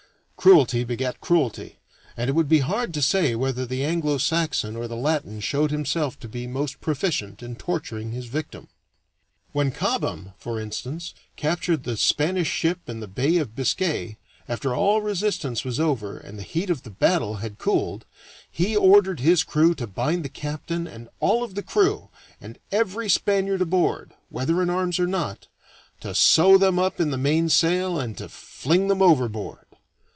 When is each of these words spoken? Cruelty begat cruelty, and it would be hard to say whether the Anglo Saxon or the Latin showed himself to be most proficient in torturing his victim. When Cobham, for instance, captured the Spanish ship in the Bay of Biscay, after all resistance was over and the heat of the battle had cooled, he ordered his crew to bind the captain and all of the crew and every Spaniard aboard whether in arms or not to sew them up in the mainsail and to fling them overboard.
Cruelty 0.43 0.83
begat 0.83 1.21
cruelty, 1.21 1.77
and 2.17 2.27
it 2.27 2.33
would 2.33 2.49
be 2.49 2.61
hard 2.61 2.95
to 2.95 3.01
say 3.03 3.35
whether 3.35 3.63
the 3.63 3.85
Anglo 3.85 4.17
Saxon 4.17 4.75
or 4.75 4.87
the 4.87 4.95
Latin 4.95 5.39
showed 5.39 5.69
himself 5.69 6.17
to 6.19 6.27
be 6.27 6.47
most 6.47 6.81
proficient 6.81 7.43
in 7.43 7.55
torturing 7.55 8.11
his 8.11 8.25
victim. 8.25 8.67
When 9.51 9.69
Cobham, 9.69 10.33
for 10.39 10.59
instance, 10.59 11.13
captured 11.35 11.83
the 11.83 11.95
Spanish 11.95 12.49
ship 12.49 12.79
in 12.87 13.01
the 13.01 13.07
Bay 13.07 13.37
of 13.37 13.53
Biscay, 13.55 14.17
after 14.49 14.73
all 14.73 15.03
resistance 15.03 15.63
was 15.63 15.79
over 15.79 16.17
and 16.17 16.39
the 16.39 16.53
heat 16.57 16.71
of 16.71 16.81
the 16.81 16.89
battle 16.89 17.35
had 17.35 17.59
cooled, 17.59 18.07
he 18.49 18.75
ordered 18.75 19.19
his 19.19 19.43
crew 19.43 19.75
to 19.75 19.85
bind 19.85 20.25
the 20.25 20.29
captain 20.29 20.87
and 20.87 21.07
all 21.19 21.43
of 21.43 21.53
the 21.53 21.61
crew 21.61 22.09
and 22.41 22.57
every 22.71 23.09
Spaniard 23.09 23.61
aboard 23.61 24.13
whether 24.29 24.59
in 24.63 24.71
arms 24.71 24.99
or 24.99 25.05
not 25.05 25.45
to 25.99 26.15
sew 26.15 26.57
them 26.57 26.79
up 26.79 26.99
in 26.99 27.11
the 27.11 27.15
mainsail 27.19 27.99
and 27.99 28.17
to 28.17 28.27
fling 28.27 28.87
them 28.87 29.03
overboard. 29.03 29.57